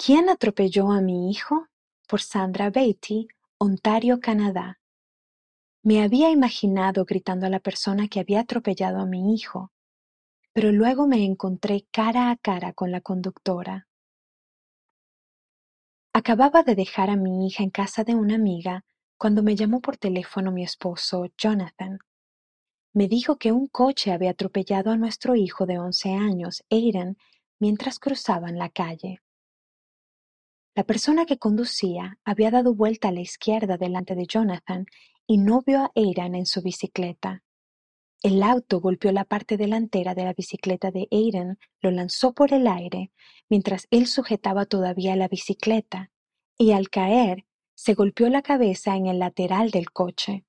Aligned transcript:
¿Quién 0.00 0.28
atropelló 0.28 0.92
a 0.92 1.00
mi 1.00 1.28
hijo? 1.28 1.66
por 2.06 2.20
Sandra 2.20 2.70
Beatty, 2.70 3.26
Ontario, 3.58 4.20
Canadá. 4.20 4.78
Me 5.82 6.02
había 6.02 6.30
imaginado 6.30 7.04
gritando 7.04 7.46
a 7.46 7.50
la 7.50 7.58
persona 7.58 8.06
que 8.06 8.20
había 8.20 8.40
atropellado 8.40 9.00
a 9.00 9.06
mi 9.06 9.34
hijo, 9.34 9.72
pero 10.52 10.70
luego 10.70 11.08
me 11.08 11.24
encontré 11.24 11.84
cara 11.90 12.30
a 12.30 12.36
cara 12.36 12.72
con 12.74 12.92
la 12.92 13.00
conductora. 13.00 13.88
Acababa 16.14 16.62
de 16.62 16.76
dejar 16.76 17.10
a 17.10 17.16
mi 17.16 17.48
hija 17.48 17.64
en 17.64 17.70
casa 17.70 18.04
de 18.04 18.14
una 18.14 18.36
amiga 18.36 18.84
cuando 19.18 19.42
me 19.42 19.56
llamó 19.56 19.80
por 19.80 19.96
teléfono 19.96 20.52
mi 20.52 20.62
esposo, 20.62 21.26
Jonathan. 21.36 21.98
Me 22.94 23.08
dijo 23.08 23.36
que 23.36 23.50
un 23.50 23.66
coche 23.66 24.12
había 24.12 24.30
atropellado 24.30 24.92
a 24.92 24.96
nuestro 24.96 25.34
hijo 25.34 25.66
de 25.66 25.80
once 25.80 26.12
años, 26.12 26.62
Aiden, 26.70 27.18
mientras 27.58 27.98
cruzaban 27.98 28.58
la 28.58 28.68
calle. 28.68 29.22
La 30.78 30.84
persona 30.84 31.26
que 31.26 31.38
conducía 31.38 32.20
había 32.24 32.52
dado 32.52 32.72
vuelta 32.72 33.08
a 33.08 33.10
la 33.10 33.18
izquierda 33.18 33.76
delante 33.76 34.14
de 34.14 34.26
Jonathan 34.28 34.86
y 35.26 35.38
no 35.38 35.60
vio 35.60 35.80
a 35.80 35.92
Aidan 35.96 36.36
en 36.36 36.46
su 36.46 36.62
bicicleta. 36.62 37.42
El 38.22 38.44
auto 38.44 38.78
golpeó 38.80 39.10
la 39.10 39.24
parte 39.24 39.56
delantera 39.56 40.14
de 40.14 40.22
la 40.22 40.34
bicicleta 40.34 40.92
de 40.92 41.08
Aidan, 41.10 41.58
lo 41.80 41.90
lanzó 41.90 42.32
por 42.32 42.52
el 42.52 42.68
aire, 42.68 43.10
mientras 43.48 43.88
él 43.90 44.06
sujetaba 44.06 44.66
todavía 44.66 45.16
la 45.16 45.26
bicicleta, 45.26 46.12
y 46.56 46.70
al 46.70 46.90
caer, 46.90 47.44
se 47.74 47.94
golpeó 47.94 48.28
la 48.28 48.42
cabeza 48.42 48.94
en 48.94 49.08
el 49.08 49.18
lateral 49.18 49.72
del 49.72 49.90
coche. 49.90 50.44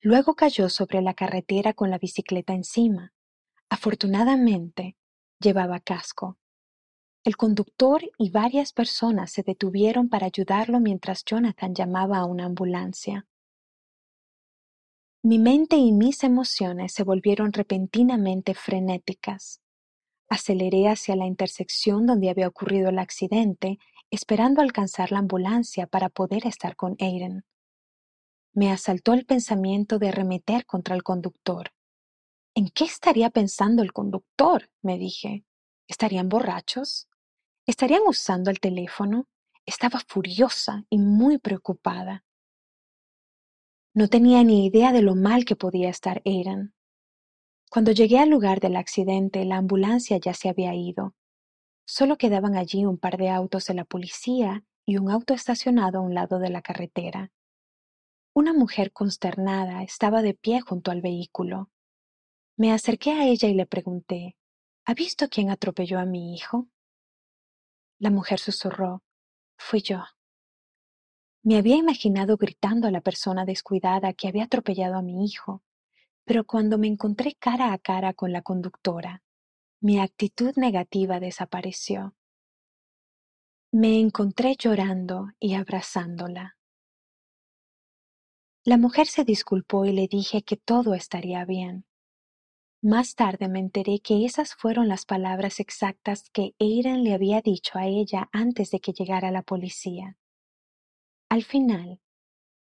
Luego 0.00 0.36
cayó 0.36 0.68
sobre 0.68 1.02
la 1.02 1.14
carretera 1.14 1.72
con 1.72 1.90
la 1.90 1.98
bicicleta 1.98 2.52
encima. 2.52 3.12
Afortunadamente, 3.70 4.96
llevaba 5.40 5.80
casco. 5.80 6.38
El 7.26 7.36
conductor 7.36 8.02
y 8.18 8.30
varias 8.30 8.72
personas 8.72 9.32
se 9.32 9.42
detuvieron 9.42 10.08
para 10.08 10.26
ayudarlo 10.26 10.78
mientras 10.78 11.24
Jonathan 11.24 11.74
llamaba 11.74 12.18
a 12.18 12.24
una 12.24 12.44
ambulancia. 12.44 13.26
Mi 15.24 15.40
mente 15.40 15.74
y 15.74 15.90
mis 15.90 16.22
emociones 16.22 16.92
se 16.92 17.02
volvieron 17.02 17.52
repentinamente 17.52 18.54
frenéticas. 18.54 19.60
Aceleré 20.28 20.86
hacia 20.86 21.16
la 21.16 21.26
intersección 21.26 22.06
donde 22.06 22.30
había 22.30 22.46
ocurrido 22.46 22.90
el 22.90 22.98
accidente, 23.00 23.80
esperando 24.12 24.62
alcanzar 24.62 25.10
la 25.10 25.18
ambulancia 25.18 25.88
para 25.88 26.10
poder 26.10 26.46
estar 26.46 26.76
con 26.76 26.94
Aiden. 27.00 27.44
Me 28.52 28.70
asaltó 28.70 29.14
el 29.14 29.26
pensamiento 29.26 29.98
de 29.98 30.10
arremeter 30.10 30.64
contra 30.64 30.94
el 30.94 31.02
conductor. 31.02 31.72
¿En 32.54 32.68
qué 32.68 32.84
estaría 32.84 33.30
pensando 33.30 33.82
el 33.82 33.92
conductor? 33.92 34.70
me 34.80 34.96
dije. 34.96 35.44
¿Estarían 35.88 36.28
borrachos? 36.28 37.08
¿Estarían 37.66 38.02
usando 38.06 38.50
el 38.50 38.60
teléfono? 38.60 39.26
Estaba 39.64 39.98
furiosa 39.98 40.84
y 40.88 40.98
muy 40.98 41.38
preocupada. 41.38 42.24
No 43.92 44.06
tenía 44.06 44.44
ni 44.44 44.66
idea 44.66 44.92
de 44.92 45.02
lo 45.02 45.16
mal 45.16 45.44
que 45.44 45.56
podía 45.56 45.88
estar 45.88 46.22
Aaron. 46.24 46.74
Cuando 47.68 47.90
llegué 47.90 48.20
al 48.20 48.30
lugar 48.30 48.60
del 48.60 48.76
accidente, 48.76 49.44
la 49.44 49.56
ambulancia 49.56 50.18
ya 50.18 50.32
se 50.32 50.48
había 50.48 50.74
ido. 50.74 51.16
Solo 51.84 52.16
quedaban 52.16 52.54
allí 52.54 52.84
un 52.84 52.98
par 52.98 53.16
de 53.16 53.30
autos 53.30 53.66
de 53.66 53.74
la 53.74 53.84
policía 53.84 54.64
y 54.84 54.98
un 54.98 55.10
auto 55.10 55.34
estacionado 55.34 55.98
a 55.98 56.02
un 56.02 56.14
lado 56.14 56.38
de 56.38 56.50
la 56.50 56.62
carretera. 56.62 57.32
Una 58.32 58.52
mujer 58.52 58.92
consternada 58.92 59.82
estaba 59.82 60.22
de 60.22 60.34
pie 60.34 60.60
junto 60.60 60.92
al 60.92 61.00
vehículo. 61.00 61.70
Me 62.56 62.72
acerqué 62.72 63.10
a 63.10 63.26
ella 63.26 63.48
y 63.48 63.54
le 63.54 63.66
pregunté, 63.66 64.36
¿Ha 64.84 64.94
visto 64.94 65.28
quién 65.28 65.50
atropelló 65.50 65.98
a 65.98 66.04
mi 66.04 66.32
hijo? 66.32 66.68
La 67.98 68.10
mujer 68.10 68.38
susurró, 68.38 69.02
Fui 69.56 69.80
yo. 69.80 70.04
Me 71.42 71.56
había 71.56 71.76
imaginado 71.76 72.36
gritando 72.36 72.88
a 72.88 72.90
la 72.90 73.00
persona 73.00 73.46
descuidada 73.46 74.12
que 74.12 74.28
había 74.28 74.44
atropellado 74.44 74.96
a 74.96 75.02
mi 75.02 75.24
hijo, 75.24 75.62
pero 76.24 76.44
cuando 76.44 76.76
me 76.76 76.88
encontré 76.88 77.36
cara 77.36 77.72
a 77.72 77.78
cara 77.78 78.12
con 78.12 78.32
la 78.32 78.42
conductora, 78.42 79.22
mi 79.80 79.98
actitud 79.98 80.52
negativa 80.56 81.20
desapareció. 81.20 82.14
Me 83.72 83.98
encontré 83.98 84.56
llorando 84.58 85.28
y 85.38 85.54
abrazándola. 85.54 86.58
La 88.64 88.76
mujer 88.76 89.06
se 89.06 89.24
disculpó 89.24 89.86
y 89.86 89.92
le 89.92 90.06
dije 90.06 90.42
que 90.42 90.56
todo 90.58 90.92
estaría 90.92 91.44
bien. 91.46 91.85
Más 92.82 93.14
tarde 93.14 93.48
me 93.48 93.58
enteré 93.58 94.00
que 94.00 94.24
esas 94.24 94.54
fueron 94.54 94.88
las 94.88 95.06
palabras 95.06 95.60
exactas 95.60 96.30
que 96.30 96.54
Aidan 96.60 97.04
le 97.04 97.14
había 97.14 97.40
dicho 97.40 97.78
a 97.78 97.86
ella 97.86 98.28
antes 98.32 98.70
de 98.70 98.80
que 98.80 98.92
llegara 98.92 99.30
la 99.30 99.42
policía. 99.42 100.18
Al 101.28 101.42
final, 101.42 102.00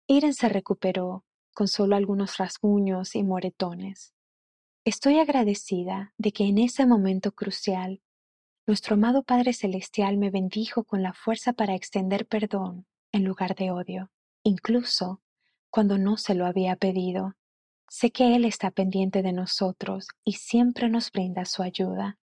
Aidan 0.08 0.34
se 0.34 0.48
recuperó 0.48 1.24
con 1.52 1.68
solo 1.68 1.96
algunos 1.96 2.36
rasguños 2.36 3.14
y 3.14 3.22
moretones. 3.22 4.14
Estoy 4.84 5.18
agradecida 5.18 6.12
de 6.18 6.32
que 6.32 6.44
en 6.44 6.58
ese 6.58 6.86
momento 6.86 7.32
crucial 7.32 8.02
nuestro 8.66 8.94
amado 8.94 9.22
Padre 9.22 9.52
Celestial 9.52 10.16
me 10.16 10.30
bendijo 10.30 10.84
con 10.84 11.02
la 11.02 11.12
fuerza 11.12 11.52
para 11.52 11.74
extender 11.74 12.26
perdón 12.26 12.86
en 13.12 13.24
lugar 13.24 13.54
de 13.54 13.70
odio, 13.70 14.10
incluso 14.42 15.20
cuando 15.70 15.98
no 15.98 16.16
se 16.16 16.34
lo 16.34 16.46
había 16.46 16.76
pedido. 16.76 17.34
Sé 17.96 18.10
que 18.10 18.34
Él 18.34 18.44
está 18.44 18.72
pendiente 18.72 19.22
de 19.22 19.32
nosotros 19.32 20.08
y 20.24 20.32
siempre 20.32 20.88
nos 20.88 21.12
brinda 21.12 21.44
su 21.44 21.62
ayuda. 21.62 22.18